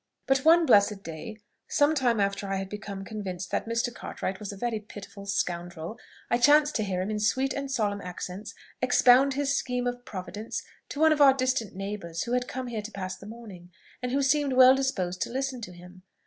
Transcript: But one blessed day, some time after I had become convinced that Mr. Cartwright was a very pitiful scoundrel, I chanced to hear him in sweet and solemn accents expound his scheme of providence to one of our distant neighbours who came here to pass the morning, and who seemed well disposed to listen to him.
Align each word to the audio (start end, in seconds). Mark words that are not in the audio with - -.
But 0.25 0.39
one 0.39 0.65
blessed 0.65 1.03
day, 1.03 1.37
some 1.67 1.93
time 1.93 2.19
after 2.19 2.47
I 2.47 2.55
had 2.55 2.69
become 2.69 3.05
convinced 3.05 3.51
that 3.51 3.67
Mr. 3.67 3.93
Cartwright 3.93 4.39
was 4.39 4.51
a 4.51 4.57
very 4.57 4.79
pitiful 4.79 5.27
scoundrel, 5.27 5.99
I 6.27 6.39
chanced 6.39 6.75
to 6.77 6.83
hear 6.83 7.03
him 7.03 7.11
in 7.11 7.19
sweet 7.19 7.53
and 7.53 7.69
solemn 7.69 8.01
accents 8.01 8.55
expound 8.81 9.35
his 9.35 9.55
scheme 9.55 9.85
of 9.85 10.03
providence 10.03 10.63
to 10.89 10.99
one 10.99 11.11
of 11.13 11.21
our 11.21 11.35
distant 11.35 11.75
neighbours 11.75 12.23
who 12.23 12.35
came 12.39 12.65
here 12.65 12.81
to 12.81 12.91
pass 12.91 13.15
the 13.15 13.27
morning, 13.27 13.69
and 14.01 14.11
who 14.11 14.23
seemed 14.23 14.53
well 14.53 14.73
disposed 14.75 15.21
to 15.21 15.29
listen 15.29 15.61
to 15.61 15.71
him. 15.71 16.01